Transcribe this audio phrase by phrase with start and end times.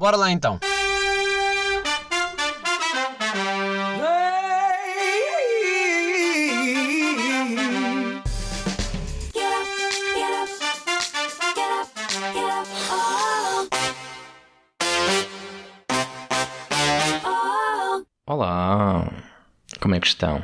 [0.00, 0.58] Bora lá então.
[18.26, 19.06] Olá,
[19.82, 20.42] como é que estão?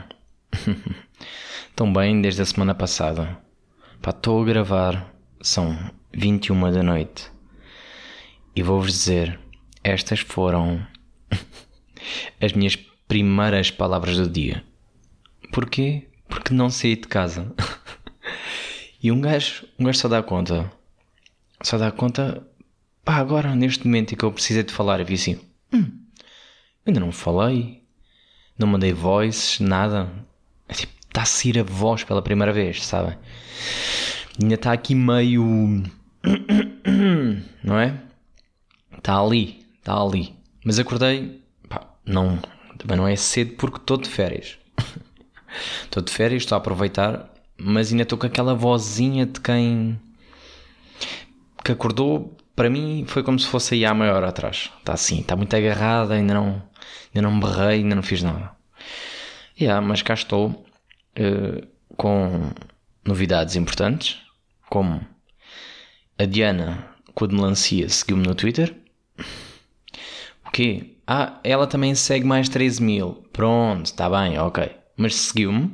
[1.70, 3.38] Estão bem desde a semana passada?
[4.02, 5.10] Pá, estou a gravar,
[5.40, 5.78] são
[6.12, 7.34] 21 da noite
[8.54, 9.38] e vou-vos dizer,
[9.86, 10.84] estas foram
[12.40, 14.64] as minhas primeiras palavras do dia.
[15.52, 16.08] Porquê?
[16.28, 17.54] Porque não saí de casa.
[19.00, 20.70] e um gajo, um gajo só dá conta,
[21.62, 22.44] só dá conta,
[23.04, 25.40] pá, agora neste momento em que eu precisei de falar, eu vi assim,
[25.72, 25.88] hum,
[26.84, 27.84] ainda não falei,
[28.58, 30.10] não mandei voices, nada.
[30.68, 33.16] É tipo, está a sair a voz pela primeira vez, sabem?
[34.40, 35.84] Ainda está aqui meio.
[37.62, 38.00] Não é?
[38.96, 40.34] Está ali, está ali.
[40.64, 42.38] Mas acordei, pá, não,
[42.76, 44.58] também não é cedo porque estou de férias.
[45.84, 49.98] Estou de férias, estou a aproveitar, mas ainda estou com aquela vozinha de quem
[51.64, 52.36] que acordou.
[52.54, 54.70] Para mim foi como se fosse aí há meia hora atrás.
[54.78, 56.62] Está assim, está muito agarrada, ainda não,
[57.14, 58.50] ainda não berrei, ainda não fiz nada.
[59.58, 62.50] Yeah, mas cá estou uh, com
[63.02, 64.18] novidades importantes,
[64.68, 65.00] como
[66.18, 66.86] a Diana
[67.18, 68.76] a melancia seguiu-me no Twitter.
[70.56, 70.96] Quê?
[71.06, 73.22] Ah, ela também segue mais 13 mil.
[73.30, 74.70] Pronto, está bem, ok.
[74.96, 75.70] Mas seguiu-me,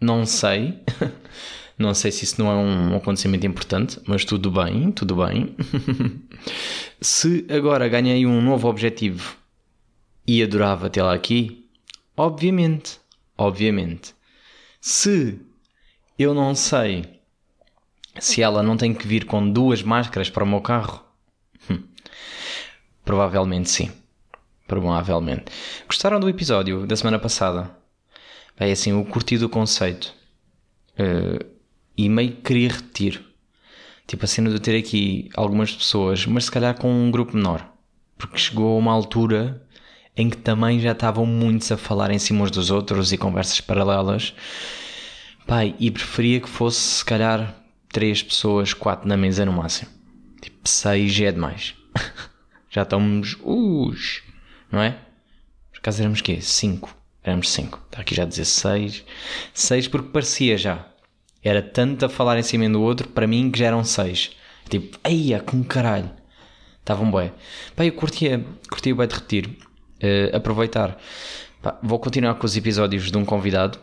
[0.00, 0.82] não sei.
[1.76, 5.54] não sei se isso não é um acontecimento importante, mas tudo bem, tudo bem.
[7.02, 9.36] se agora ganhei um novo objetivo
[10.26, 11.68] e adorava tê-la aqui,
[12.16, 12.98] obviamente,
[13.36, 14.14] obviamente.
[14.80, 15.38] Se
[16.18, 17.20] eu não sei
[18.18, 21.04] se ela não tem que vir com duas máscaras para o meu carro,
[23.04, 23.92] provavelmente sim.
[24.66, 25.44] Provavelmente.
[25.86, 27.70] Gostaram do episódio da semana passada?
[28.58, 30.14] Bem, assim, eu curti do conceito
[30.98, 31.44] uh,
[31.96, 33.24] e meio queria repetir.
[34.06, 37.68] Tipo a cena de ter aqui algumas pessoas, mas se calhar com um grupo menor.
[38.16, 39.66] Porque chegou a uma altura
[40.16, 43.60] em que também já estavam muitos a falar em cima uns dos outros e conversas
[43.60, 44.34] paralelas.
[45.46, 47.54] Pai, e preferia que fosse se calhar
[47.92, 49.90] três pessoas, quatro na mesa no máximo.
[50.40, 51.74] Tipo, seis é demais.
[52.70, 53.36] já estamos.
[53.42, 54.22] Us,
[54.74, 54.98] não é?
[55.72, 56.40] Por acaso éramos quê?
[56.40, 56.94] Cinco.
[57.22, 57.80] Éramos cinco.
[57.86, 59.04] Está aqui já a dizer seis.
[59.54, 60.86] Seis porque parecia já.
[61.42, 64.32] Era tanto a falar em cima do outro, para mim que já eram seis.
[64.68, 66.10] Tipo, eia, com caralho.
[66.80, 67.32] Estavam bem.
[67.74, 70.98] Pai, eu curtia, curtia bem de repetir uh, aproveitar.
[71.62, 73.78] Pá, vou continuar com os episódios de um convidado,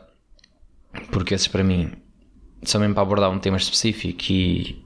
[1.12, 1.94] porque esses para mim
[2.64, 4.84] são mesmo para abordar um tema específico e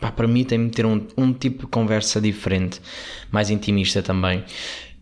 [0.00, 2.80] pá, permitem-me ter um, um tipo de conversa diferente,
[3.30, 4.44] mais intimista também.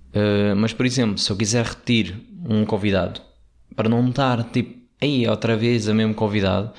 [0.08, 2.16] Uh, mas, por exemplo, se eu quiser repetir
[2.48, 3.20] um convidado,
[3.76, 6.72] para não estar tipo, aí outra vez a mesmo convidado,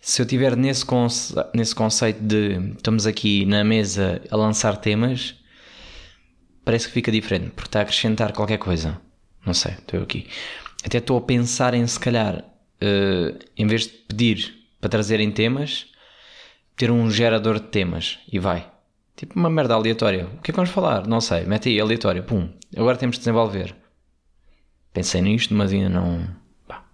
[0.00, 5.34] se eu estiver nesse, conce nesse conceito de estamos aqui na mesa a lançar temas,
[6.64, 9.00] parece que fica diferente, porque está a acrescentar qualquer coisa.
[9.44, 10.26] Não sei, estou aqui.
[10.84, 15.86] Até estou a pensar em, se calhar, uh, em vez de pedir para trazerem temas,
[16.76, 18.70] ter um gerador de temas e vai.
[19.18, 20.26] Tipo uma merda aleatória.
[20.26, 21.04] O que é que vamos falar?
[21.08, 21.44] Não sei.
[21.44, 22.22] Mete aí, aleatório.
[22.22, 22.48] Pum.
[22.76, 23.74] Agora temos de desenvolver.
[24.92, 26.24] Pensei nisto, mas ainda não.
[26.68, 26.84] Pá,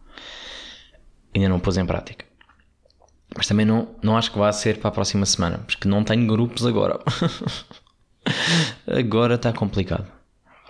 [1.34, 2.24] ainda não pus em prática.
[3.36, 6.26] Mas também não, não acho que vá ser para a próxima semana, porque não tenho
[6.26, 6.98] grupos agora.
[8.86, 10.10] Agora está complicado.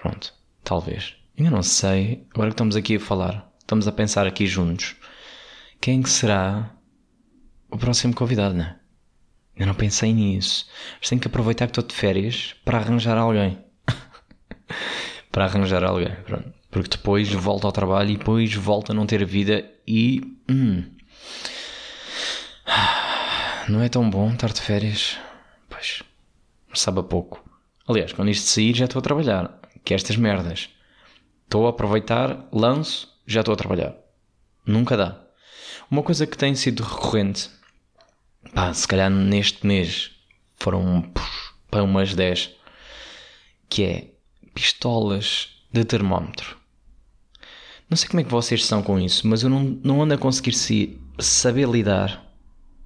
[0.03, 1.15] Pronto, talvez.
[1.39, 2.27] Ainda não sei.
[2.35, 4.97] Agora que estamos aqui a falar, estamos a pensar aqui juntos.
[5.81, 6.75] Quem que será
[7.71, 8.81] o próximo convidado, né?
[9.57, 10.67] Eu não pensei nisso.
[10.99, 13.59] Mas tenho que aproveitar que estou de férias para arranjar alguém.
[15.31, 16.53] para arranjar alguém, pronto.
[16.71, 20.21] Porque depois volto ao trabalho e depois volto a não ter vida e.
[20.51, 20.85] Hum,
[23.69, 25.19] não é tão bom estar de férias.
[25.69, 26.03] Pois
[26.75, 27.43] sabe a pouco.
[27.87, 29.61] Aliás, quando isto sair já estou a trabalhar.
[29.85, 30.71] Que estas merdas.
[31.45, 33.95] Estou a aproveitar, lanço, já estou a trabalhar.
[34.67, 35.21] Nunca dá.
[35.91, 37.51] Uma coisa que tem sido recorrente,
[38.55, 40.11] pá, se calhar neste mês
[40.57, 41.11] foram
[41.71, 42.51] para umas 10,
[43.69, 44.11] que é
[44.55, 46.57] pistolas de termómetro.
[47.91, 50.19] Não sei como é que vocês são com isso, mas eu não, não ando a
[50.19, 52.25] conseguir se, saber lidar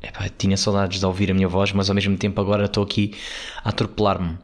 [0.02, 3.14] Epá, tinha saudades de ouvir a minha voz, mas ao mesmo tempo agora estou aqui
[3.64, 4.34] a atropelar-me.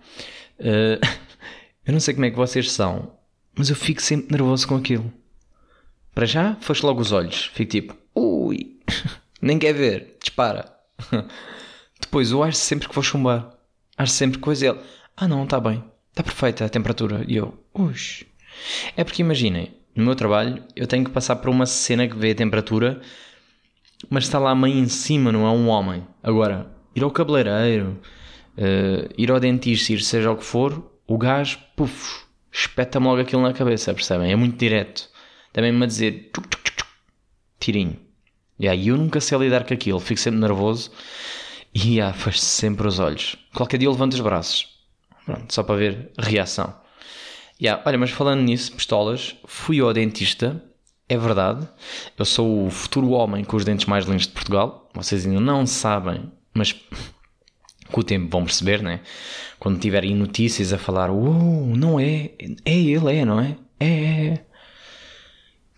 [0.59, 0.99] Uh,
[1.87, 3.12] eu não sei como é que vocês são,
[3.56, 5.12] mas eu fico sempre nervoso com aquilo.
[6.12, 7.50] Para já, fecho logo os olhos.
[7.55, 8.81] Fico tipo, ui,
[9.41, 10.74] nem quer ver, dispara.
[12.00, 13.50] Depois eu acho sempre que vou chumbar.
[13.96, 14.81] Acho sempre coisa ele,
[15.17, 15.82] ah não, está bem.
[16.11, 17.25] está perfeita a temperatura.
[17.26, 18.25] E eu, ux.
[18.96, 22.31] É porque imaginem, no meu trabalho eu tenho que passar por uma cena que vê
[22.32, 23.00] a temperatura,
[24.11, 26.06] mas está lá meio em cima, não é um homem.
[26.23, 28.00] Agora, ir ao cabeleireiro,
[28.58, 33.43] uh, ir ao dentista, ir seja o que for, o gajo, puf, espeta-me logo aquilo
[33.43, 34.32] na cabeça, percebem?
[34.32, 35.08] É muito direto.
[35.52, 36.88] Também-me a dizer, tchuc, tchuc, tchuc,
[37.61, 37.99] tirinho.
[38.58, 40.90] E aí eu nunca sei lidar com aquilo, fico sempre nervoso
[41.74, 43.36] e ah, fecho sempre os olhos.
[43.54, 44.68] Qualquer dia eu levanto os braços.
[45.24, 46.74] Pronto, só para ver reação.
[47.60, 50.62] Yeah, olha, mas falando nisso, pistolas, fui ao dentista,
[51.08, 51.68] é verdade.
[52.18, 54.90] Eu sou o futuro homem com os dentes mais lindos de Portugal.
[54.94, 56.74] Vocês ainda não sabem, mas
[57.90, 59.00] com o tempo vão perceber, né?
[59.58, 62.32] Quando tiverem notícias a falar, uh, não é,
[62.64, 63.56] é ele, é, não é?
[63.78, 64.44] É, é, é.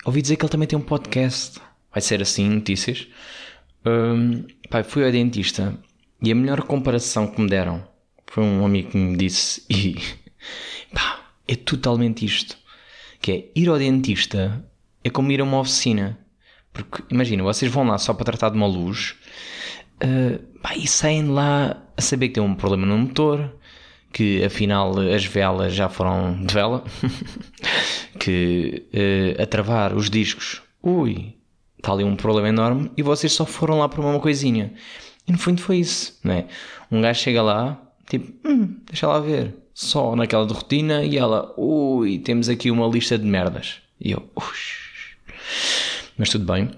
[0.04, 1.60] Ouvi dizer que ele também tem um podcast.
[1.96, 3.08] Vai ser assim, notícias.
[3.86, 5.74] Um, pai, fui ao dentista
[6.20, 7.88] e a melhor comparação que me deram
[8.26, 9.96] foi um amigo que me disse e
[10.92, 12.58] pá, é totalmente isto.
[13.18, 14.62] Que é ir ao dentista
[15.02, 16.18] é como ir a uma oficina.
[16.70, 19.14] Porque imagina, vocês vão lá só para tratar de uma luz
[20.04, 23.56] uh, pá, e saem lá a saber que tem um problema no motor,
[24.12, 26.84] que afinal as velas já foram de vela,
[28.20, 31.35] que uh, a travar os discos, ui,
[31.86, 34.72] está ali um problema enorme e vocês só foram lá por uma coisinha.
[35.26, 36.46] E no fundo foi isso, não é?
[36.90, 41.54] Um gajo chega lá, tipo, hum, deixa lá ver, só naquela de rotina e ela,
[41.56, 43.76] ui, temos aqui uma lista de merdas.
[44.00, 45.16] E eu, Ux.
[46.18, 46.70] mas tudo bem,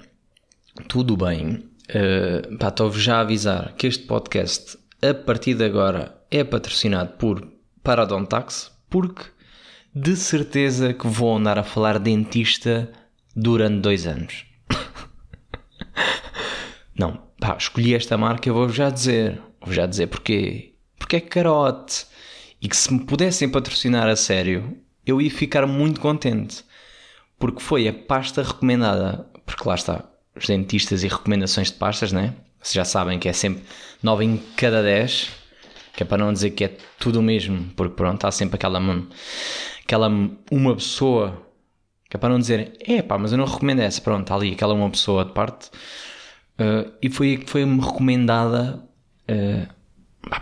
[0.87, 1.65] tudo bem.
[1.89, 7.49] Uh, estou-vos já a avisar que este podcast, a partir de agora, é patrocinado por
[7.83, 9.25] Paradontax, porque
[9.95, 12.93] de certeza que vou andar a falar dentista
[13.35, 14.49] durante dois anos.
[16.99, 19.41] Não, pá, escolhi esta marca, eu vou já dizer.
[19.61, 20.75] Vou já dizer porquê.
[20.99, 22.07] Porque é carote.
[22.61, 26.65] E que se me pudessem patrocinar a sério, eu ia ficar muito contente.
[27.39, 29.31] Porque foi a pasta recomendada.
[29.47, 30.05] Porque lá está,
[30.35, 32.35] os dentistas e recomendações de pastas, né?
[32.61, 33.63] Vocês já sabem que é sempre
[34.03, 35.31] 9 em cada 10.
[35.95, 37.71] Que é para não dizer que é tudo o mesmo.
[37.77, 38.81] Porque pronto, há sempre aquela,
[39.85, 40.09] aquela
[40.51, 41.47] uma pessoa.
[42.11, 44.01] Que é para não dizer, é pá, mas eu não recomendo essa.
[44.01, 45.71] Pronto, está ali aquela uma pessoa de parte
[46.59, 48.83] Uh, e foi que foi-me recomendada
[49.31, 49.69] uh,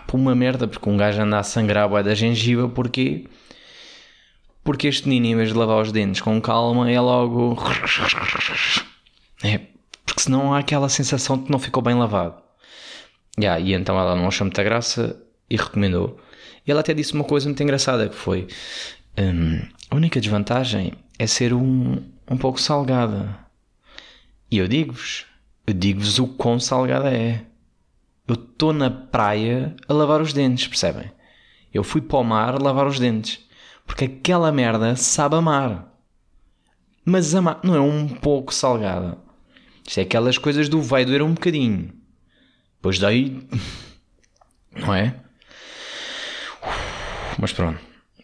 [0.07, 3.25] por uma merda, porque um gajo anda a sangrar a boia da gengiva, porque
[4.63, 7.55] porque este menino, em vez de lavar os dentes com calma, é logo.
[9.43, 9.61] É,
[10.05, 12.41] porque senão há aquela sensação de que não ficou bem lavado.
[13.39, 15.15] Yeah, e então ela não achou muita graça
[15.49, 16.19] e recomendou.
[16.65, 18.47] E ela até disse uma coisa muito engraçada que foi
[19.17, 23.37] um, a única desvantagem é ser um, um pouco salgada.
[24.51, 25.25] E eu digo-vos,
[25.67, 27.45] eu digo-vos o quão salgada é.
[28.25, 31.11] Eu estou na praia a lavar os dentes, percebem?
[31.73, 33.45] Eu fui para o mar lavar os dentes.
[33.85, 35.93] Porque aquela merda sabe a mar.
[37.03, 39.17] Mas a mar não é um pouco salgada.
[39.85, 41.93] Isto é aquelas coisas do vai doer um bocadinho.
[42.81, 43.45] Pois daí.
[44.75, 45.15] Não é?
[47.39, 47.79] Mas pronto.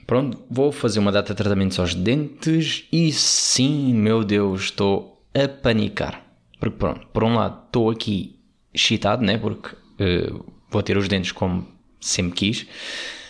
[0.06, 5.48] Pronto, vou fazer uma data de tratamentos aos dentes e sim, meu Deus, estou a
[5.48, 6.24] panicar.
[6.64, 8.40] Porque pronto, por um lado estou aqui
[8.74, 9.38] excitado, né?
[9.38, 11.68] Porque uh, vou ter os dentes como
[12.00, 12.66] sempre quis.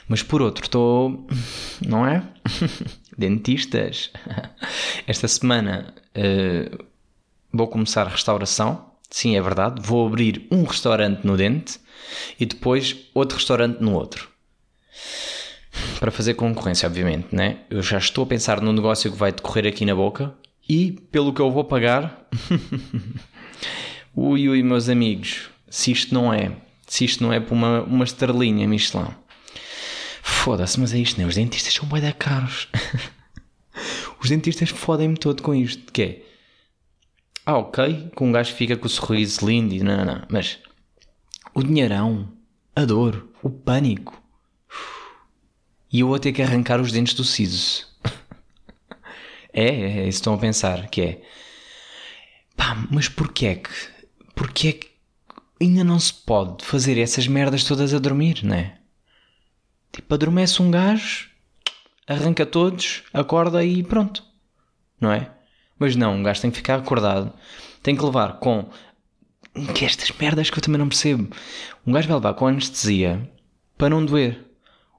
[0.08, 1.26] Mas por outro, estou.
[1.84, 2.24] Não é?
[3.18, 4.12] Dentistas.
[5.08, 6.86] Esta semana uh,
[7.52, 8.92] vou começar a restauração.
[9.10, 9.82] Sim, é verdade.
[9.82, 11.80] Vou abrir um restaurante no dente
[12.40, 14.30] e depois outro restaurante no outro.
[16.00, 17.62] Para fazer concorrência, obviamente, né?
[17.68, 20.36] Eu já estou a pensar no negócio que vai decorrer aqui na boca
[20.68, 22.28] e pelo que eu vou pagar,
[24.16, 26.52] ui ui, meus amigos, se isto não é,
[26.88, 29.08] se isto não é para uma, uma estrelinha Michelin,
[30.22, 31.28] foda-se, mas é isto, né?
[31.28, 32.68] Os dentistas são bem da caros.
[34.22, 36.24] Os dentistas fodem-me todo com isto, que é,
[37.46, 40.60] ah, ok, com um gajo fica com o sorriso lindo e não, não, não, mas
[41.54, 42.32] o dinheirão,
[42.74, 44.22] a dor, o pânico,
[45.92, 47.93] e eu vou ter que arrancar os dentes do siso.
[49.54, 51.22] É, é, é, estão a pensar, que é
[52.58, 53.70] pá, mas porquê é que
[54.36, 54.92] porquê é que
[55.62, 58.78] ainda não se pode fazer essas merdas todas a dormir, não é?
[59.92, 61.30] Tipo, adormece um gajo,
[62.08, 64.24] arranca todos, acorda e pronto,
[65.00, 65.30] não é?
[65.78, 67.32] Mas não, um gajo tem que ficar acordado,
[67.82, 68.68] tem que levar com
[69.76, 71.34] que estas merdas que eu também não percebo.
[71.86, 73.30] Um gajo vai levar com anestesia
[73.78, 74.44] para não doer.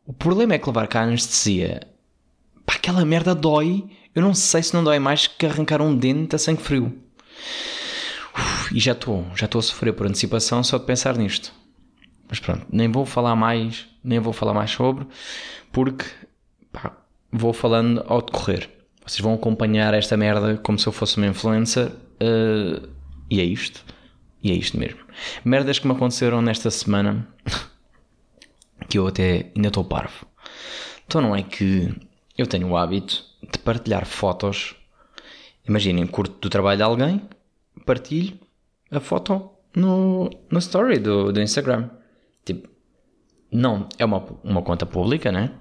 [0.07, 1.81] O problema é que levar com a anestesia,
[2.65, 6.37] pá, aquela merda dói eu não sei se não dói mais que arrancar um dente
[6.37, 6.97] a sangue frio.
[8.37, 11.53] Uf, e já estou, já estou a sofrer por antecipação só de pensar nisto.
[12.29, 15.07] Mas pronto, nem vou falar mais, nem vou falar mais sobre,
[15.73, 16.05] porque
[16.73, 16.97] pá,
[17.31, 18.69] vou falando ao decorrer.
[19.05, 21.89] Vocês vão acompanhar esta merda como se eu fosse uma influencer.
[21.89, 22.89] Uh,
[23.31, 23.85] e é isto.
[24.43, 25.01] E é isto mesmo.
[25.45, 27.29] Merdas que me aconteceram nesta semana
[28.89, 30.27] que eu até ainda estou parvo.
[31.07, 31.95] Então não é que
[32.37, 34.75] eu tenho o hábito de partilhar fotos.
[35.67, 37.23] Imaginem, curto do trabalho de alguém,
[37.87, 38.39] partilho
[38.91, 41.91] a foto no, no story do, do Instagram.
[42.45, 42.69] Tipo,
[43.51, 45.53] não é uma, uma conta pública, né?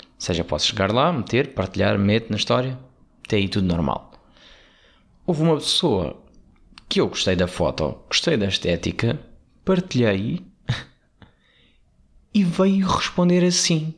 [0.00, 2.78] Ou seja, posso chegar lá, meter, partilhar, meto na história,
[3.24, 4.12] até aí tudo normal.
[5.26, 6.22] Houve uma pessoa
[6.88, 9.18] que eu gostei da foto, gostei da estética,
[9.64, 10.44] partilhei
[12.34, 13.94] e veio responder assim.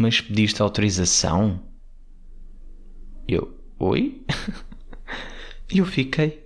[0.00, 1.60] Mas pediste autorização?
[3.28, 4.24] Eu, oi?
[5.70, 6.42] E eu fiquei.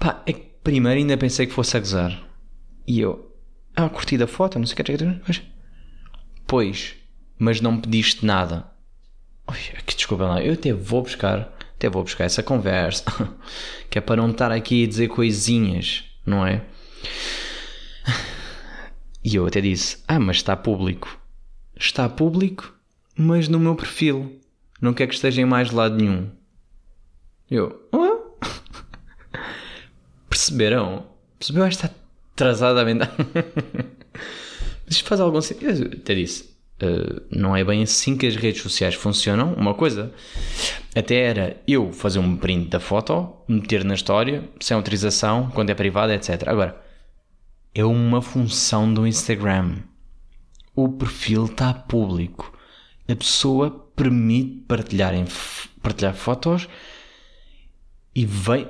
[0.00, 2.26] Pá, é que primeiro ainda pensei que fosse a gozar.
[2.86, 3.30] E eu,
[3.76, 5.04] ah, curti da foto, não sei o que.
[5.28, 5.42] Mas,
[6.46, 6.94] pois,
[7.38, 8.72] mas não pediste nada.
[9.50, 13.04] Ui, que desculpa lá, eu até vou buscar, até vou buscar essa conversa,
[13.90, 16.64] que é para não estar aqui a dizer coisinhas, não é?
[19.22, 21.25] E eu até disse, ah, mas está público.
[21.78, 22.74] Está público,
[23.16, 24.40] mas no meu perfil.
[24.80, 26.30] Não quer que esteja em mais lado nenhum.
[27.50, 28.36] Eu, oh?
[30.28, 31.06] perceberam?
[31.38, 31.94] Percebeu esta
[32.32, 33.08] atrasadamente?
[34.88, 35.84] Isto faz algum sentido.
[35.84, 39.54] Eu até disse, Uh, não é bem assim que as redes sociais funcionam.
[39.54, 40.12] Uma coisa
[40.94, 45.74] até era eu fazer um print da foto, meter na história, sem autorização, quando é
[45.74, 46.46] privada, etc.
[46.46, 46.78] Agora,
[47.74, 49.76] é uma função do Instagram.
[50.76, 52.52] O perfil está público.
[53.08, 55.24] A pessoa permite partilhar, em,
[55.82, 56.68] partilhar fotos
[58.14, 58.68] e vem.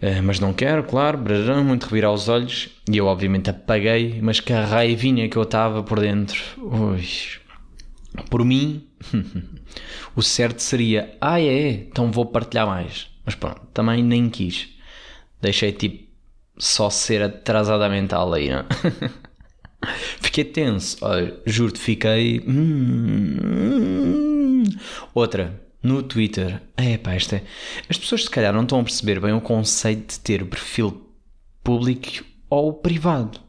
[0.00, 1.18] Uh, mas não quero, claro,
[1.64, 2.70] muito revirar os olhos.
[2.90, 6.40] E eu, obviamente, apaguei, mas que a raivinha que eu estava por dentro.
[6.58, 7.04] Ui.
[8.30, 8.88] Por mim,
[10.16, 13.10] o certo seria: ah, é, então vou partilhar mais.
[13.26, 14.68] Mas pronto, também nem quis.
[15.40, 16.07] Deixei tipo
[16.58, 18.64] só ser atrasada mental aí, não?
[20.20, 22.40] fiquei tenso, olha, juro-te, fiquei.
[22.46, 23.88] Hum,
[25.14, 26.60] outra, no Twitter.
[26.76, 27.44] É, esta é...
[27.88, 31.08] As pessoas se calhar não estão a perceber bem o conceito de ter perfil
[31.62, 33.40] público ou privado.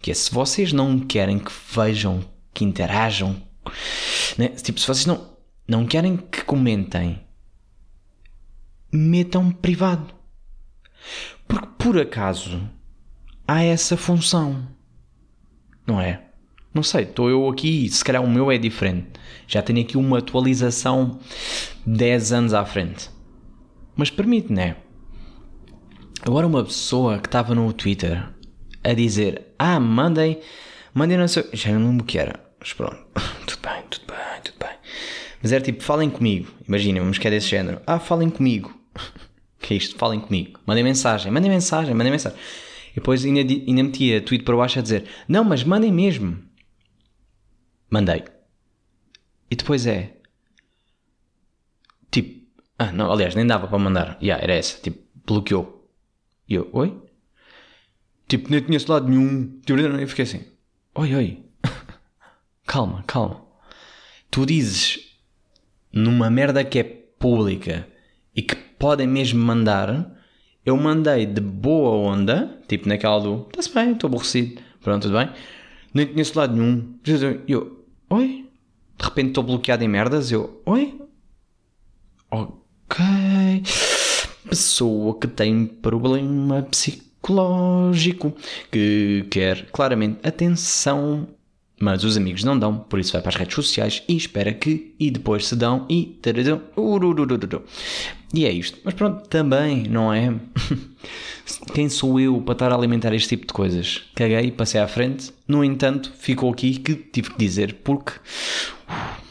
[0.00, 3.40] Que é se vocês não querem que vejam, que interajam,
[4.36, 4.48] né?
[4.48, 5.34] tipo, se vocês não,
[5.66, 7.20] não querem que comentem,
[8.92, 10.14] metam privado.
[11.46, 12.60] Porque por acaso
[13.46, 14.66] há essa função.
[15.86, 16.22] Não é?
[16.72, 19.10] Não sei, estou eu aqui, se calhar o meu é diferente.
[19.46, 21.20] Já tenho aqui uma atualização
[21.86, 23.10] 10 anos à frente.
[23.94, 24.76] Mas permite, né?
[26.22, 28.28] Agora uma pessoa que estava no Twitter
[28.82, 30.40] a dizer Ah, mandem,
[30.92, 31.48] mandem não sei...
[31.52, 32.40] Já não lembro o que era.
[32.58, 32.96] Mas pronto,
[33.46, 34.76] tudo bem, tudo bem, tudo bem.
[35.42, 36.48] Mas era tipo, falem comigo.
[36.66, 37.80] Imaginem, vamos que é desse género.
[37.86, 38.74] Ah, falem comigo.
[39.64, 39.96] que é isto?
[39.96, 40.60] Falem comigo.
[40.66, 42.38] Mandem mensagem, mandem mensagem, mandem mensagem.
[42.92, 46.38] E depois ainda, ainda metia tweet para baixo a dizer Não, mas mandem mesmo.
[47.90, 48.24] Mandei.
[49.50, 50.16] E depois é.
[52.10, 52.44] Tipo.
[52.78, 54.18] Ah, não, aliás, nem dava para mandar.
[54.20, 54.80] Yeah, era essa.
[54.80, 55.88] Tipo, bloqueou.
[56.48, 57.00] E eu, oi?
[58.28, 59.60] Tipo, nem tinha lado nenhum.
[59.60, 60.44] Tipo, eu fiquei assim.
[60.94, 61.44] Oi, oi.
[62.66, 63.42] calma, calma.
[64.30, 65.18] Tu dizes
[65.92, 67.88] numa merda que é pública
[68.34, 70.14] e que podem mesmo mandar.
[70.62, 73.46] Eu mandei de boa onda, tipo naquela do.
[73.48, 74.60] Está-se bem, estou aborrecido.
[74.82, 75.30] Pronto, tudo bem.
[75.94, 76.94] Nem conheço lado nenhum.
[77.48, 78.46] Eu, Oi?
[78.98, 80.30] De repente estou bloqueado em merdas.
[80.30, 81.00] Eu, oi?
[82.30, 83.62] Ok.
[84.50, 88.36] Pessoa que tem problema psicológico,
[88.70, 91.26] que quer claramente atenção,
[91.80, 94.94] mas os amigos não dão, por isso vai para as redes sociais e espera que,
[94.98, 96.18] e depois se dão e.
[98.32, 98.78] E é isto.
[98.84, 100.32] Mas pronto, também, não é?
[101.74, 104.02] Quem sou eu para estar a alimentar este tipo de coisas?
[104.14, 105.32] Caguei, passei à frente.
[105.46, 108.12] No entanto, ficou aqui que tive que dizer porque.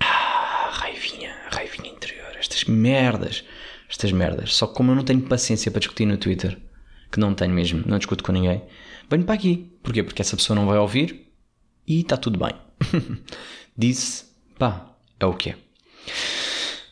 [0.00, 2.36] Ah, raivinha, raivinha interior.
[2.38, 3.44] Estas merdas.
[3.90, 4.54] Estas merdas.
[4.54, 6.56] Só que como eu não tenho paciência para discutir no Twitter,
[7.10, 8.62] que não tenho mesmo, não discuto com ninguém,
[9.10, 9.72] venho para aqui.
[9.82, 10.04] Porquê?
[10.04, 11.27] Porque essa pessoa não vai ouvir
[11.88, 12.52] e está tudo bem.
[13.76, 14.26] Disse,
[14.58, 15.56] pá, é o que é.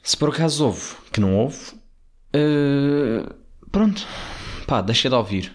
[0.02, 1.74] Se por acaso houve, que não houve,
[2.34, 3.34] uh,
[3.70, 4.06] pronto,
[4.66, 5.52] pá, deixa de ouvir.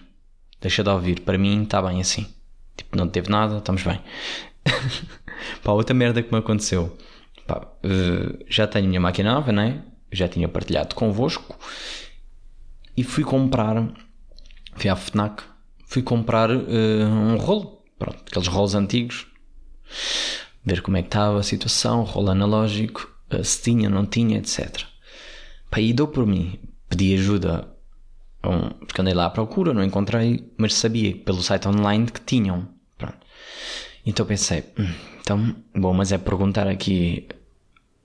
[0.60, 1.20] Deixa de ouvir.
[1.20, 2.26] Para mim está bem assim.
[2.76, 4.00] Tipo, não teve nada, estamos bem.
[5.64, 6.96] pá, outra merda que me aconteceu.
[7.46, 9.82] Pá, uh, já tenho minha máquina nova, né?
[10.12, 11.58] Já tinha partilhado convosco.
[12.96, 13.92] E fui comprar.
[14.76, 15.42] Fui à FNAC.
[15.86, 19.26] Fui comprar uh, um rolo pronto, aqueles rolos antigos,
[20.64, 24.84] ver como é que estava a situação, rolo analógico, eh, se tinha, não tinha, etc.
[25.70, 26.58] Pá, e dou por mim,
[26.88, 27.68] pedi ajuda,
[28.40, 32.68] porque andei lá à procura, não encontrei, mas sabia pelo site online que tinham.
[32.98, 33.18] Pronto.
[34.04, 37.28] Então pensei, hum, então, bom, mas é perguntar aqui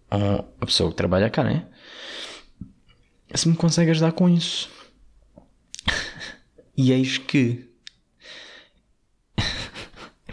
[0.09, 1.67] a pessoa que trabalha cá, né?
[3.33, 4.69] Se me consegue ajudar com isso.
[6.77, 7.66] e eis que.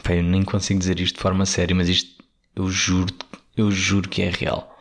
[0.04, 2.23] Epá, eu nem consigo dizer isto de forma séria, mas isto
[2.54, 3.14] eu juro,
[3.56, 4.78] eu juro que é real.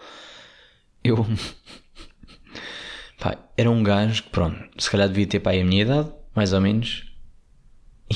[1.02, 1.26] Eu.
[3.18, 6.52] Pá, era um gajo que, pronto, se calhar devia ter pai a minha idade, mais
[6.52, 7.10] ou menos.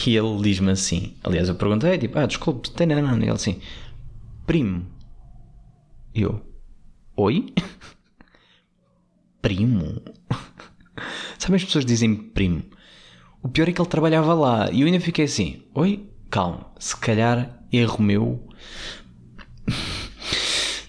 [0.06, 3.62] E ele diz-me assim: aliás, eu perguntei, tipo, ah, desculpe, tem nada, e ele assim,
[4.46, 4.86] primo.
[6.14, 6.46] Eu,
[7.16, 7.54] oi?
[9.42, 10.02] primo?
[11.40, 12.64] Sabe as pessoas dizem primo?
[13.42, 16.96] O pior é que ele trabalhava lá e eu ainda fiquei assim: oi, calma, se
[16.96, 18.48] calhar erro meu.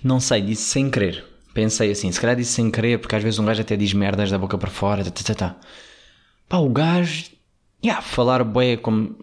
[0.02, 1.25] Não sei, disse sem querer.
[1.52, 4.30] Pensei assim, se calhar disse sem querer, porque às vezes um gajo até diz merdas
[4.30, 5.04] da boca para fora.
[5.04, 5.35] Tá, tá, tá.
[5.35, 5.61] tá.
[6.49, 7.25] Pá, o gajo.
[7.85, 9.16] Yeah, falar bué como,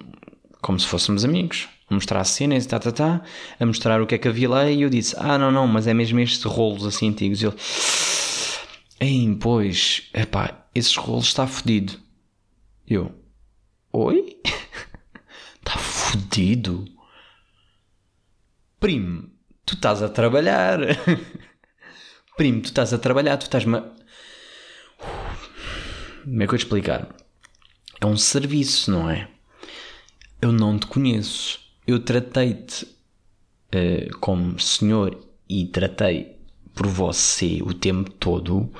[0.62, 1.68] como se fôssemos amigos.
[1.90, 3.22] A mostrar cenas e tá, tá, tá.
[3.60, 5.88] A mostrar o que é que havia lá e eu disse: Ah, não, não, mas
[5.88, 7.42] é mesmo estes rolos assim antigos.
[7.42, 7.56] E ele.
[9.00, 11.94] Ei, pois, epá, esses rolos está fodido.
[12.88, 13.12] Eu.
[13.94, 14.38] Oi?
[16.36, 16.86] Fodido?
[18.78, 19.30] Primo,
[19.66, 20.80] tu estás a trabalhar.
[22.36, 23.82] Primo, tu estás a trabalhar, tu estás-me.
[26.26, 27.08] Como é que eu te explicar?
[28.02, 29.30] É um serviço, não é?
[30.42, 31.58] Eu não te conheço.
[31.88, 36.38] Eu tratei-te uh, como senhor e tratei
[36.74, 38.74] por você o tempo todo.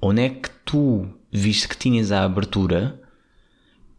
[0.00, 2.98] Onde é que tu viste que tinhas a abertura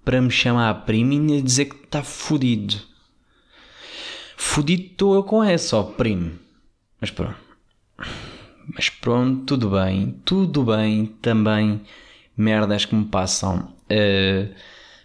[0.10, 2.82] para me chamar a primo e dizer que está fodido?
[4.36, 6.32] Fodido estou eu com essa, ó primo.
[7.00, 7.38] Mas pronto.
[8.74, 11.84] Mas pronto, tudo bem, tudo bem, também
[12.36, 13.76] merdas que me passam.
[13.84, 14.52] Uh,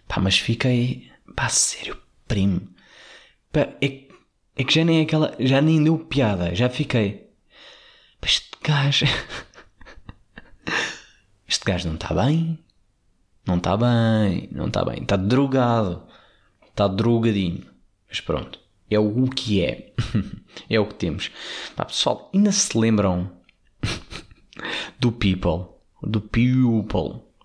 [0.07, 2.67] pá, mas fiquei, pá, sério, primo.
[3.51, 4.05] Pá, é,
[4.55, 7.29] é que já nem aquela, já nem deu piada, já fiquei.
[8.19, 9.05] Pá, este gajo,
[11.47, 12.57] este gajo não está bem,
[13.45, 16.03] não está bem, não está bem, está drogado,
[16.67, 17.63] está drogadinho.
[18.07, 19.93] Mas pronto, é o que é,
[20.69, 21.31] é o que temos.
[21.75, 23.31] Pá, pessoal, ainda se lembram
[24.99, 25.67] do people,
[26.01, 26.85] do pupil,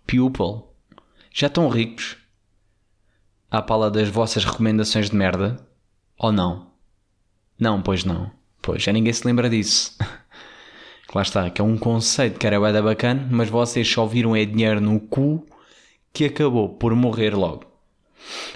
[0.06, 0.68] pupil,
[1.32, 2.16] já estão ricos
[3.50, 5.66] à pala das vossas recomendações de merda?
[6.18, 6.70] Ou não?
[7.58, 8.30] Não, pois não.
[8.62, 9.96] Pois, já ninguém se lembra disso.
[11.14, 14.44] lá está, que é um conceito que era bem bacana, mas vocês só viram é
[14.44, 15.46] dinheiro no cu
[16.12, 17.64] que acabou por morrer logo.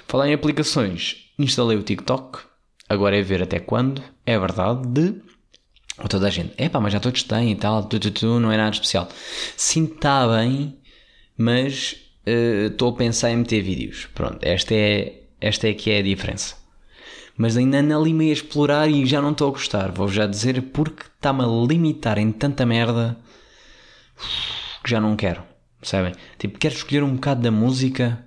[0.06, 2.40] Falar em aplicações, instalei o TikTok,
[2.88, 5.22] agora é ver até quando, é verdade, de
[5.98, 8.40] ou toda a gente, é pá, mas já todos têm e tal, tu, tu, tu,
[8.40, 9.08] não é nada especial.
[9.56, 10.76] Sim, está bem,
[11.36, 14.08] mas estou uh, a pensar em meter vídeos.
[14.12, 16.56] Pronto, esta é, esta é que é a diferença.
[17.36, 19.90] Mas ainda não limei a explorar e já não estou a gostar.
[19.92, 23.16] Vou já dizer porque está-me a limitar em tanta merda
[24.82, 25.42] que já não quero.
[25.84, 26.12] Sabem?
[26.38, 28.26] Tipo, quero escolher um bocado da música.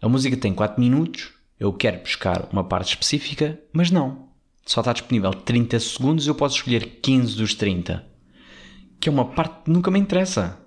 [0.00, 1.32] A música tem 4 minutos.
[1.58, 4.28] Eu quero buscar uma parte específica, mas não
[4.68, 8.06] só está disponível 30 segundos, eu posso escolher 15 dos 30.
[9.00, 10.60] Que é uma parte que nunca me interessa.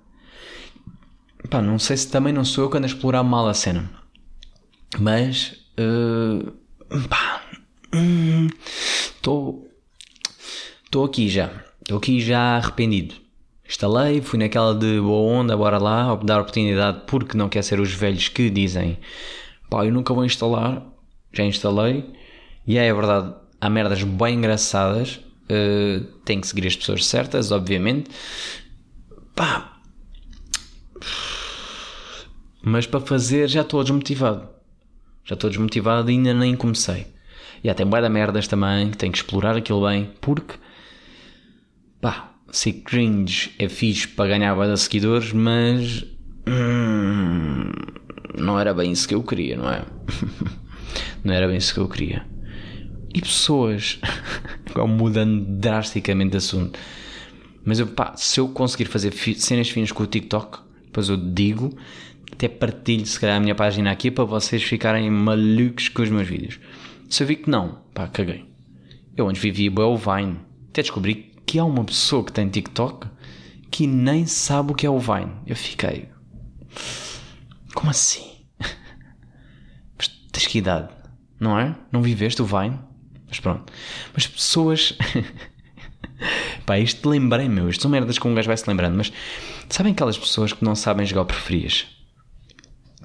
[1.50, 3.92] Pá, não sei se também não sou eu que ando a explorar mal a cena.
[5.00, 5.64] Mas.
[5.80, 6.52] Uh,
[7.08, 7.44] pá.
[7.94, 9.64] Estou.
[9.64, 9.68] Hum,
[10.84, 11.64] Estou aqui já.
[11.82, 13.16] Estou aqui já arrependido.
[13.72, 17.94] Instalei, fui naquela de boa onda, bora lá, dar oportunidade porque não quer ser os
[17.94, 19.00] velhos que dizem
[19.72, 20.86] pá, eu nunca vou instalar.
[21.32, 22.14] Já instalei.
[22.68, 25.22] E é, é verdade, há merdas bem engraçadas.
[25.50, 28.12] Uh, tem que seguir as pessoas certas, obviamente.
[29.34, 29.80] Pá.
[32.62, 34.50] Mas para fazer já estou desmotivado.
[35.24, 37.08] Já estou desmotivado e ainda nem comecei.
[37.64, 40.56] E há tem da merdas também, que tenho que explorar aquilo bem, porque
[42.02, 46.06] pá, ser cringe é fixe para ganhar de seguidores, mas
[46.48, 47.72] hum,
[48.38, 49.86] não era bem isso que eu queria, não é?
[51.24, 52.26] não era bem isso que eu queria
[53.14, 54.00] e pessoas.
[54.88, 56.80] mudando drasticamente de assunto.
[57.64, 61.78] Mas eu, pá, se eu conseguir fazer cenas finas com o TikTok, depois eu digo,
[62.32, 66.28] até partilho se calhar a minha página aqui para vocês ficarem malucos com os meus
[66.28, 66.60] vídeos.
[67.10, 68.46] Se eu vi que não, pá, caguei.
[69.16, 70.38] Eu antes vivia o Vine.
[70.70, 73.10] Até descobri que há uma pessoa que tem TikTok
[73.70, 75.34] que nem sabe o que é o Vine.
[75.46, 76.08] Eu fiquei.
[77.76, 78.46] Como assim?
[79.98, 80.88] Mas tens que idade?
[81.38, 81.76] não é?
[81.92, 82.80] Não viveste o Vine?
[83.28, 83.74] Mas pronto.
[84.14, 84.98] Mas pessoas.
[86.66, 87.68] Pá, isto lembrei, meu.
[87.68, 88.96] Isto são merdas que um gajo vai se lembrando.
[88.96, 89.12] Mas
[89.68, 91.86] sabem aquelas pessoas que não sabem jogar preferias?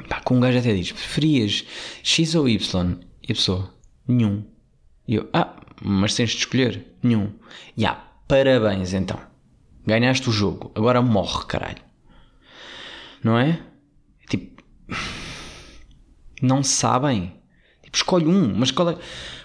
[0.09, 1.64] Pá, com um gajo até diz: preferias
[2.00, 2.96] X ou Y?
[3.28, 3.74] E a pessoa:
[4.06, 4.44] nenhum.
[5.09, 6.94] E eu: ah, mas tens de escolher?
[7.02, 7.32] Nenhum.
[7.76, 9.19] E yeah, parabéns então.
[9.87, 10.73] Ganhaste o jogo.
[10.75, 11.83] Agora morre, caralho.
[13.23, 13.61] Não é?
[14.29, 14.62] Tipo.
[16.43, 17.35] Não sabem.
[17.83, 18.55] Tipo, escolhe um.
[18.57, 18.99] Mas qual é,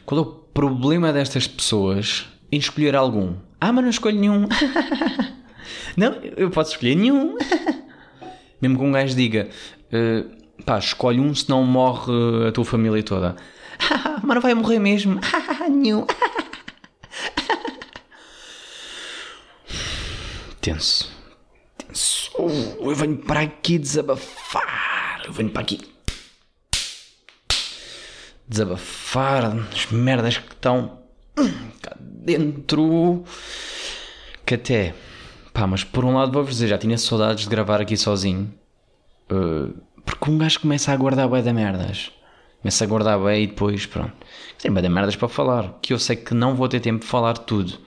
[0.06, 3.36] qual é o problema destas pessoas em escolher algum?
[3.60, 4.48] Ah, mas não escolho nenhum.
[5.96, 7.38] não, eu posso escolher nenhum.
[8.62, 9.50] Mesmo que um gajo diga,
[9.94, 12.12] uh, pá, escolhe um, senão morre
[12.48, 13.36] a tua família toda.
[14.24, 15.20] mas não vai morrer mesmo.
[15.70, 16.06] nenhum.
[20.62, 21.12] Tenso.
[21.78, 22.32] Tenso.
[22.38, 25.24] eu venho para aqui desabafar.
[25.26, 25.80] Eu venho para aqui
[28.47, 31.00] desabafar as merdas que estão
[31.82, 33.24] cá dentro.
[34.45, 34.93] Que até,
[35.54, 38.54] pá, mas por um lado vou-vos dizer, já tinha saudades de gravar aqui sozinho.
[39.32, 39.74] Uh,
[40.06, 42.12] porque um gajo começa a guardar bem da merdas.
[42.62, 44.13] Começa a guardar bem e depois, pronto.
[44.62, 45.80] Tem bem da merdas para falar.
[45.82, 47.80] Que eu sei que não vou ter tempo de falar tudo.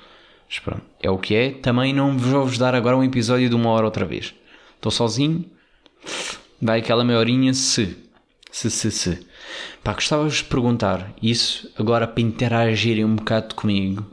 [0.49, 1.51] Mas pronto, é o que é.
[1.51, 4.35] Também não vou-vos dar agora um episódio de uma hora outra vez.
[4.77, 5.45] Estou sozinho.
[6.61, 7.97] Vai aquela meia horinha se.
[8.51, 9.27] Se, se, se.
[9.83, 14.07] Pá, gostava-vos de perguntar isso agora para interagirem um bocado comigo.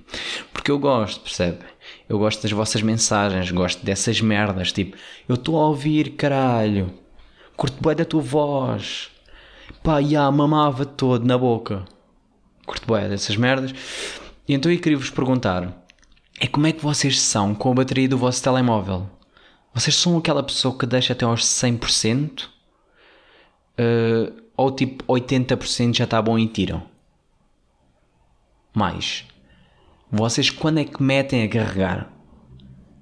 [0.52, 1.58] Porque eu gosto, percebe?
[2.08, 4.72] Eu gosto das vossas mensagens, gosto dessas merdas.
[4.72, 4.96] Tipo,
[5.28, 6.94] eu estou a ouvir, caralho.
[7.56, 9.10] Curto bem da tua voz.
[9.82, 11.84] Pá, já, mamava todo na boca.
[12.64, 13.74] Curto bem dessas merdas.
[14.46, 15.77] E então eu queria vos perguntar:
[16.40, 19.08] é como é que vocês são com a bateria do vosso telemóvel?
[19.74, 22.46] Vocês são aquela pessoa que deixa até aos 100%?
[23.78, 26.82] Uh, ou tipo 80% já está bom e tiram?
[28.74, 29.24] Mais.
[30.10, 32.12] Vocês quando é que metem a carregar?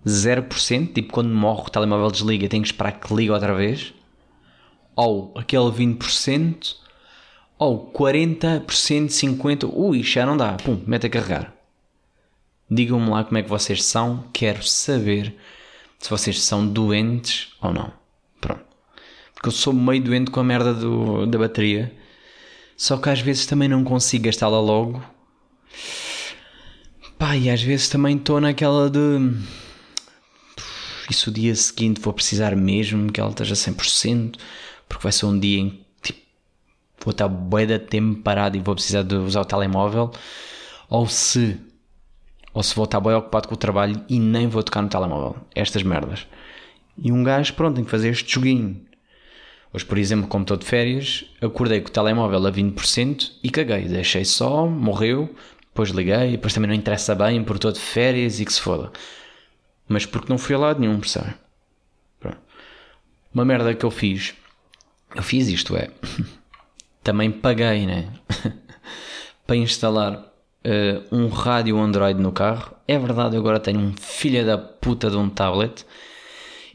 [0.06, 0.92] 0%?
[0.92, 3.92] Tipo quando morre o telemóvel desliga tem que esperar que ligue outra vez?
[4.94, 6.76] Ou aquele 20%?
[7.58, 9.70] Ou 40%, 50%?
[9.72, 10.54] Ui, já não dá.
[10.54, 11.55] Pum, mete a carregar.
[12.70, 14.24] Digam-me lá como é que vocês são.
[14.32, 15.36] Quero saber
[15.98, 17.92] se vocês são doentes ou não.
[18.40, 18.64] Pronto.
[19.34, 21.92] Porque eu sou meio doente com a merda do, da bateria.
[22.76, 25.02] Só que às vezes também não consigo gastá-la logo.
[27.18, 28.98] Pá, e às vezes também estou naquela de.
[31.08, 34.36] Isso o dia seguinte vou precisar mesmo que ela esteja 100%,
[34.88, 35.70] porque vai ser um dia em
[36.02, 36.26] que tipo,
[37.02, 40.10] vou estar bué de tempo parado e vou precisar de usar o telemóvel.
[40.90, 41.58] Ou se.
[42.56, 45.36] Ou se vou estar bem ocupado com o trabalho e nem vou tocar no telemóvel.
[45.54, 46.26] Estas merdas.
[46.96, 48.80] E um gajo, pronto, tem que fazer este joguinho.
[49.74, 53.82] Hoje, por exemplo, como estou de férias, acordei com o telemóvel a 20% e caguei.
[53.82, 55.28] Deixei só, morreu,
[55.66, 58.90] depois liguei, depois também não interessa bem porque estou de férias e que se foda.
[59.86, 61.34] Mas porque não fui a lado nenhum, percebem?
[63.34, 64.34] Uma merda que eu fiz.
[65.14, 65.90] Eu fiz isto, é.
[67.04, 68.08] Também paguei, né?
[69.46, 70.35] Para instalar
[70.66, 72.74] uh, um rádio Android no carro.
[72.86, 75.86] É verdade, eu agora tenho um filho da puta de um tablet.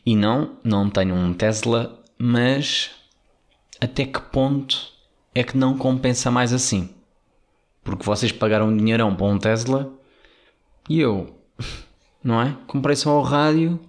[0.05, 2.91] E não, não tenho um Tesla mas
[3.79, 4.93] até que ponto
[5.33, 6.93] é que não compensa mais assim?
[7.83, 9.91] Porque vocês pagaram um dinheirão para um Tesla
[10.87, 11.35] e eu,
[12.23, 12.55] não é?
[12.67, 13.79] Comprei só o rádio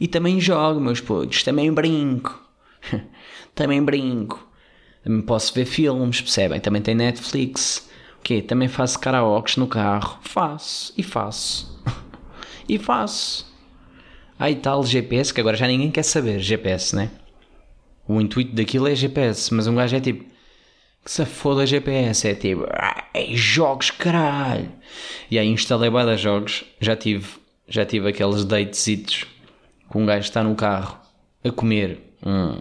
[0.00, 2.44] e também jogo, meus putos, também brinco.
[3.54, 4.44] também brinco.
[5.04, 6.58] Também posso ver filmes, percebem?
[6.58, 7.85] Também tem Netflix.
[8.26, 8.42] Quê?
[8.42, 10.18] Também faço karaokes no carro.
[10.20, 11.80] Faço, e faço.
[12.68, 13.46] e faço.
[14.40, 16.40] E tal GPS, que agora já ninguém quer saber.
[16.40, 17.12] GPS, né?
[18.08, 20.24] O intuito daquilo é GPS, mas um gajo é tipo.
[21.04, 22.66] Que se foda GPS, é tipo.
[23.14, 24.72] É jogos, caralho!
[25.30, 27.28] E aí instalei bada jogos, já tive,
[27.68, 29.24] já tive aqueles datesitos
[29.88, 30.98] com um gajo está no carro
[31.44, 32.58] a comer um.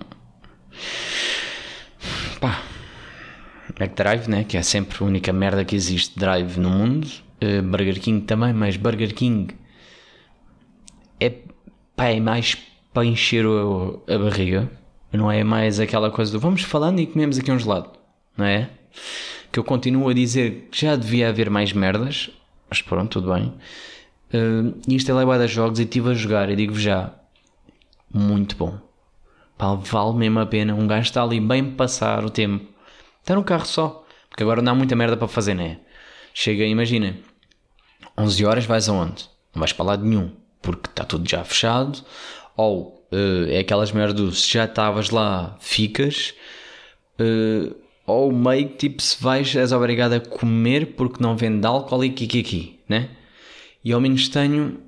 [2.39, 2.74] pá.
[3.79, 4.43] McDrive, né?
[4.43, 7.07] Que é sempre a única merda que existe drive no mundo.
[7.43, 9.53] Uh, Burger King também, mas Burger King
[11.19, 11.33] é,
[11.95, 12.57] pá, é mais
[12.93, 14.71] para encher a, a barriga
[15.15, 17.91] não é mais aquela coisa do vamos falando e comemos aqui um gelado,
[18.37, 18.69] não é?
[19.51, 22.29] Que eu continuo a dizer que já devia haver mais merdas,
[22.69, 23.53] mas pronto, tudo bem.
[24.33, 27.13] Uh, instalei é das jogos e estive a jogar e digo já,
[28.13, 28.77] muito bom.
[29.57, 30.75] Pá, vale mesmo a pena.
[30.75, 32.65] Um gajo está ali bem passar o tempo.
[33.25, 34.05] Está no carro só.
[34.29, 35.79] Porque agora não há muita merda para fazer, né?
[36.31, 37.17] Chega, imagina,
[38.15, 39.27] 11 horas vais aonde?
[39.51, 40.31] Não vais para lado nenhum.
[40.61, 42.05] Porque está tudo já fechado.
[42.55, 46.35] Ou uh, é aquelas merdas do se já estavas lá, ficas.
[47.19, 52.05] Uh, ou meio que tipo se vais és obrigado a comer porque não vende álcool
[52.05, 53.09] e kikiki, né?
[53.83, 54.81] E ao menos tenho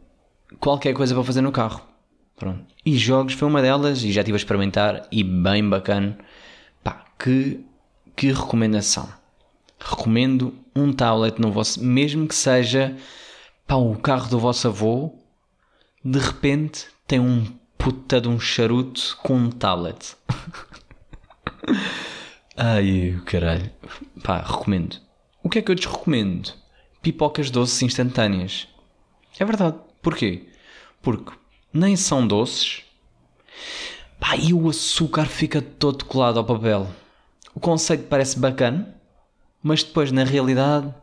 [0.59, 1.81] qualquer coisa para fazer no carro.
[2.35, 2.63] Pronto.
[2.85, 6.19] E jogos foi uma delas e já estive a experimentar e bem bacana.
[6.83, 7.65] Pá, que,
[8.17, 9.07] que recomendação.
[9.79, 12.97] Recomendo um tablet no vosso, mesmo que seja
[13.67, 15.13] pá, o carro do vosso avô,
[16.03, 17.45] de repente tem um
[17.77, 20.15] puta de um charuto com um tablet.
[22.57, 23.71] Ai, caralho.
[24.23, 24.97] Pá, recomendo.
[25.43, 26.51] O que é que eu te recomendo?
[27.03, 28.67] Pipocas doces instantâneas.
[29.39, 29.77] É verdade.
[30.01, 30.47] Porquê?
[31.03, 31.33] Porque
[31.71, 32.81] nem são doces.
[34.19, 36.87] Pá, e o açúcar fica todo colado ao papel.
[37.57, 38.95] O conceito parece bacana,
[39.63, 40.93] mas depois na realidade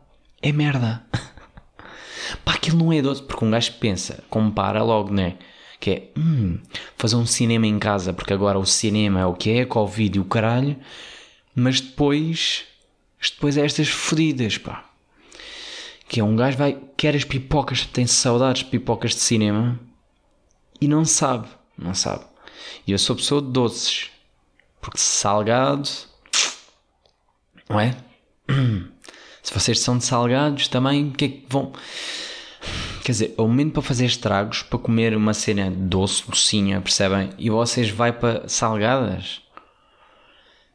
[0.41, 1.05] é merda.
[2.45, 5.37] Pá, aquilo não é doce, porque um gajo pensa, compara logo, né?
[5.81, 6.57] Que é, hum,
[6.95, 10.21] fazer um cinema em casa, porque agora o cinema é o que é, Covid e
[10.21, 10.77] o caralho,
[11.53, 12.63] mas depois,
[13.33, 14.89] depois é estas fodidas, pá.
[16.07, 19.77] Que é um gajo vai, quer as pipocas, tem saudades de pipocas de cinema
[20.79, 22.23] e não sabe, não sabe.
[22.87, 24.09] E eu sou pessoa de doces,
[24.79, 26.14] porque salgado,
[27.69, 27.95] não é?
[29.41, 31.71] Se vocês são de salgados também, o que é que vão.
[33.03, 37.29] Quer dizer, é o momento para fazer estragos, para comer uma cena doce, docinha, percebem?
[37.37, 39.41] E vocês vai para salgadas?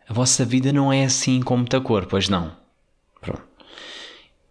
[0.09, 2.53] A vossa vida não é assim com muita cor, pois não.
[3.21, 3.43] Pronto.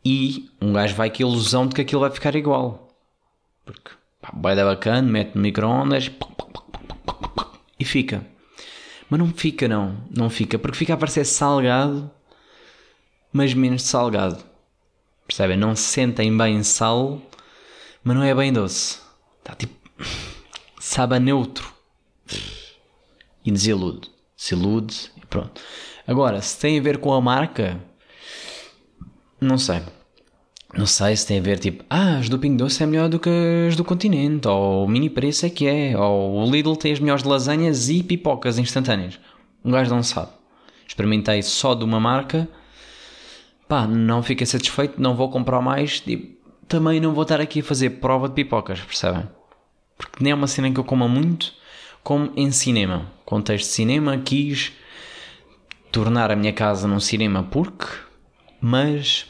[0.04, 2.90] E um gajo vai com a ilusão de que aquilo vai ficar igual.
[3.66, 6.12] Porque pá, vai dar bacana, mete no micro-ondas
[7.80, 8.26] e fica.
[9.10, 10.04] Mas não fica, não.
[10.16, 12.12] Não fica, porque fica a parecer salgado
[13.32, 14.44] mas menos salgado.
[15.28, 15.58] Percebem?
[15.58, 17.22] Não sentem bem sal,
[18.04, 19.00] mas não é bem doce.
[19.40, 19.74] Está tipo.
[20.80, 21.72] sabe a neutro.
[23.46, 24.10] E desilude.
[24.36, 25.62] Se ilude e pronto.
[26.08, 27.80] Agora, se tem a ver com a marca,
[29.40, 29.82] não sei.
[30.74, 33.20] Não sei se tem a ver tipo, ah, as do Pingo Doce é melhor do
[33.20, 33.30] que
[33.68, 37.00] as do Continente, ou o Mini Preço é que é, ou o Lidl tem as
[37.00, 39.20] melhores lasanhas e pipocas instantâneas.
[39.66, 40.32] Um gajo não sabe.
[40.88, 42.48] Experimentei só de uma marca
[43.70, 46.36] pá, não fiquei satisfeito, não vou comprar mais, tipo,
[46.68, 49.30] também não vou estar aqui a fazer prova de pipocas, percebem?
[49.96, 51.54] Porque nem é uma cena que eu coma muito,
[52.04, 53.06] como em cinema.
[53.24, 54.74] Contexto de cinema, quis
[55.92, 57.86] tornar a minha casa num cinema porque,
[58.60, 59.28] mas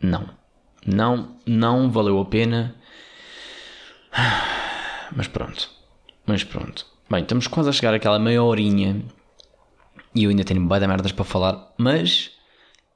[0.00, 0.28] não,
[0.86, 2.76] não, não valeu a pena.
[5.16, 5.70] Mas pronto,
[6.26, 6.84] mas pronto.
[7.08, 9.02] Bem, estamos quase a chegar àquela meia horinha
[10.18, 12.32] e eu ainda tenho de merdas para falar, mas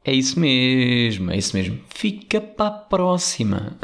[0.05, 1.79] é isso mesmo, é isso mesmo.
[1.95, 3.79] Fica para a próxima.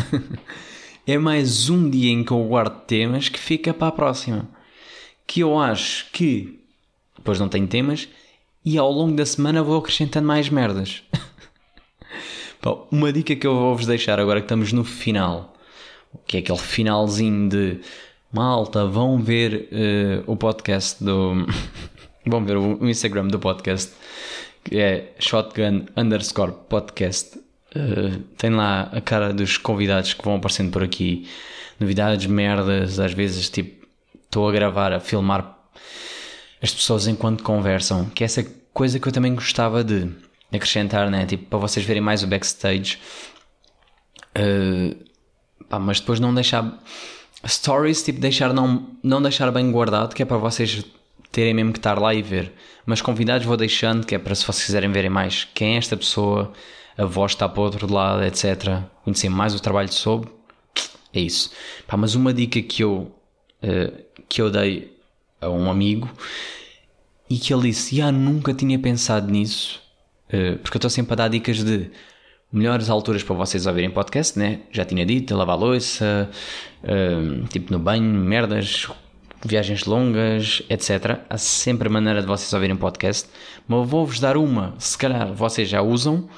[1.07, 4.48] é mais um dia em que eu guardo temas que fica para a próxima.
[5.24, 6.59] Que eu acho que
[7.16, 8.09] depois não tenho temas
[8.64, 11.05] e ao longo da semana vou acrescentando mais merdas.
[12.61, 15.55] Bom, uma dica que eu vou-vos deixar agora que estamos no final,
[16.27, 17.81] que é aquele finalzinho de
[18.33, 21.46] malta, vão ver uh, o podcast do.
[22.28, 23.92] Vão ver o Instagram do podcast,
[24.64, 27.38] que é shotgun underscore podcast.
[27.74, 31.28] Uh, tem lá a cara dos convidados que vão aparecendo por aqui.
[31.78, 33.78] Novidades, merdas, às vezes tipo
[34.28, 35.58] estou a gravar, a filmar
[36.62, 40.10] as pessoas enquanto conversam, que é essa coisa que eu também gostava de
[40.52, 41.26] acrescentar, né?
[41.26, 42.98] Tipo, para vocês verem mais o backstage.
[44.36, 44.96] Uh,
[45.68, 46.82] pá, mas depois não deixar
[47.46, 50.84] stories, tipo, deixar não, não deixar bem guardado, que é para vocês
[51.30, 52.52] terem mesmo que estar lá e ver.
[52.86, 55.96] Mas convidados vou deixando, que é para se vocês quiserem verem mais quem é esta
[55.96, 56.52] pessoa,
[56.96, 58.82] a voz está para o outro lado, etc.
[59.04, 60.30] Conhecer mais o trabalho sobre.
[61.12, 61.52] É isso.
[61.86, 63.12] Pá, mas uma dica que eu,
[63.62, 64.96] uh, que eu dei
[65.40, 66.10] a um amigo
[67.30, 69.80] e que ele disse: ah, nunca tinha pensado nisso,
[70.28, 71.90] uh, porque eu estou sempre a dar dicas de
[72.50, 74.60] melhores alturas para vocês ouvirem podcast, né?
[74.72, 76.28] Já tinha dito, lavar louça,
[76.82, 78.88] uh, tipo no banho, merdas,
[79.44, 81.20] viagens longas, etc.
[81.29, 83.29] Há sempre maneira de vocês ouvirem podcast,
[83.66, 86.29] mas vou-vos dar uma, se calhar vocês já usam,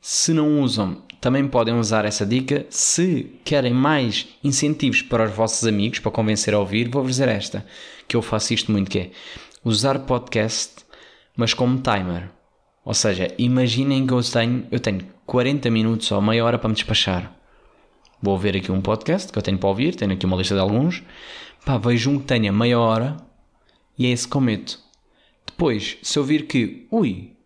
[0.00, 2.66] se não usam, também podem usar essa dica.
[2.68, 7.64] Se querem mais incentivos para os vossos amigos, para convencer a ouvir, vou-vos dizer esta,
[8.06, 9.10] que eu faço isto muito, que é
[9.64, 10.84] usar podcast,
[11.34, 12.28] mas como timer.
[12.84, 16.74] Ou seja, imaginem que eu tenho, eu tenho 40 minutos ou meia hora para me
[16.74, 17.34] despachar.
[18.20, 20.60] Vou ver aqui um podcast que eu tenho para ouvir, tenho aqui uma lista de
[20.60, 21.02] alguns
[21.64, 23.16] pá, vejo um que tenha meia hora
[23.98, 24.78] e é esse que cometo.
[25.46, 27.36] Depois, se eu vir que, ui,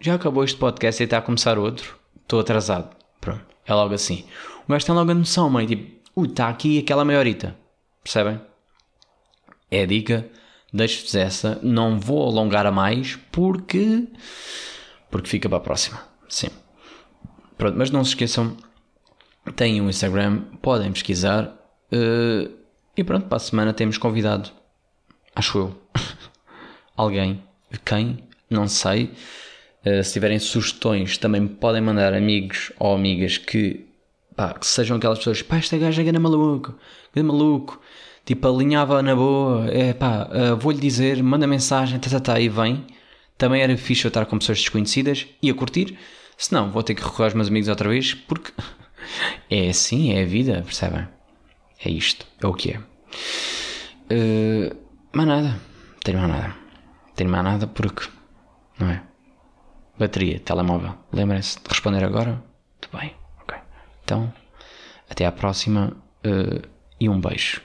[0.00, 2.96] já acabou este podcast e está a começar outro, estou atrasado.
[3.20, 4.24] Pronto, é logo assim.
[4.66, 7.56] O gajo tem logo a noção, mãe, tipo, ui, está aqui aquela meia horita.
[8.02, 8.40] Percebem?
[9.70, 10.28] É a dica.
[10.72, 11.60] deixo-vos essa.
[11.62, 14.08] Não vou alongar a mais porque.
[15.10, 16.02] porque fica para a próxima.
[16.28, 16.48] Sim.
[17.58, 18.56] Pronto, mas não se esqueçam,
[19.54, 21.56] têm um Instagram, podem pesquisar.
[21.92, 22.59] Uh,
[22.96, 24.50] e pronto, para a semana temos convidado,
[25.34, 25.80] acho eu,
[26.96, 27.42] alguém.
[27.84, 28.18] Quem?
[28.48, 29.12] Não sei.
[29.84, 33.86] Uh, se tiverem sugestões, também podem mandar amigos ou amigas que,
[34.36, 35.40] pá, que sejam aquelas pessoas.
[35.42, 36.74] Pá, esta gaja é grande maluco,
[37.14, 37.80] grande maluco.
[38.24, 39.66] Tipo, alinhava na boa.
[39.70, 42.86] É pá, uh, vou-lhe dizer, manda mensagem, tá, tá, tá, e vem.
[43.38, 45.96] Também era fixe eu estar com pessoas desconhecidas e a curtir.
[46.36, 48.52] Se não, vou ter que recorrer aos meus amigos outra vez porque
[49.48, 51.06] é assim, é a vida, percebem?
[51.84, 52.78] É isto, é o que é.
[54.12, 54.76] Uh,
[55.12, 55.60] mais nada,
[56.04, 56.56] tenho mais nada.
[57.14, 58.08] Tenho mais nada porque,
[58.78, 59.02] não é?
[59.98, 60.94] Bateria, telemóvel.
[61.12, 62.42] Lembrem-se de responder agora?
[62.80, 63.58] Tudo bem, ok.
[64.04, 64.32] Então,
[65.08, 67.62] até à próxima uh, e um beijo.